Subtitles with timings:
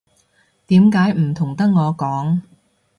[0.65, 2.41] 點解唔同得我講